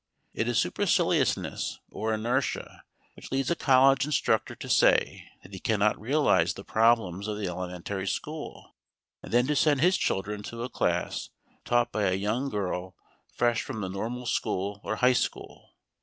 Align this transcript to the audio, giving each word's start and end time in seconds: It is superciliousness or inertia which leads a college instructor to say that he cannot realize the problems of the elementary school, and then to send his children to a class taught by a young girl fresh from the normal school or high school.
It 0.33 0.47
is 0.47 0.57
superciliousness 0.57 1.77
or 1.91 2.11
inertia 2.11 2.85
which 3.15 3.31
leads 3.31 3.51
a 3.51 3.55
college 3.55 4.03
instructor 4.03 4.55
to 4.55 4.67
say 4.67 5.29
that 5.43 5.53
he 5.53 5.59
cannot 5.59 6.01
realize 6.01 6.55
the 6.55 6.63
problems 6.63 7.27
of 7.27 7.37
the 7.37 7.45
elementary 7.45 8.07
school, 8.07 8.75
and 9.21 9.31
then 9.31 9.45
to 9.45 9.55
send 9.55 9.81
his 9.81 9.97
children 9.99 10.41
to 10.41 10.63
a 10.63 10.69
class 10.69 11.29
taught 11.65 11.91
by 11.91 12.05
a 12.05 12.13
young 12.15 12.49
girl 12.49 12.95
fresh 13.31 13.61
from 13.61 13.81
the 13.81 13.89
normal 13.89 14.25
school 14.25 14.81
or 14.83 14.95
high 14.95 15.13
school. 15.13 15.75